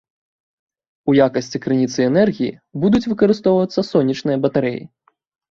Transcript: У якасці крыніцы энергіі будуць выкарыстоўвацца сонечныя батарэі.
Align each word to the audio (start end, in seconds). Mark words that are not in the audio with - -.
У 1.11 1.13
якасці 1.25 1.61
крыніцы 1.65 1.99
энергіі 2.09 2.49
будуць 2.85 3.03
выкарыстоўвацца 3.13 3.87
сонечныя 3.91 4.37
батарэі. 4.49 4.83